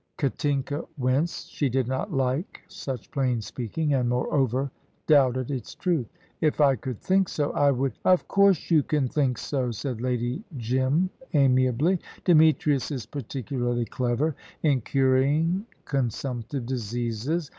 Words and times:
Katinka 0.17 0.83
winced. 0.97 1.51
She 1.51 1.69
did 1.69 1.87
not 1.87 2.11
like 2.11 2.61
such 2.67 3.11
plain 3.11 3.39
speaking, 3.39 3.93
and, 3.93 4.09
moreover, 4.09 4.71
doubted 5.05 5.51
its 5.51 5.75
truth. 5.75 6.07
"If 6.41 6.59
I 6.59 6.75
could 6.75 6.99
think 6.99 7.29
so, 7.29 7.51
I 7.51 7.69
would" 7.69 7.99
"Of 8.11 8.27
course 8.27 8.71
you 8.71 8.81
can 8.81 9.07
think 9.07 9.37
so," 9.37 9.69
said 9.69 10.01
Lady 10.01 10.43
Jim, 10.57 11.11
amiably. 11.35 11.99
"Demetrius 12.25 12.89
is 12.89 13.05
particularly 13.05 13.85
clever 13.85 14.35
in 14.63 14.81
curing 14.81 15.67
consumptive 15.85 16.65
diseases. 16.65 17.47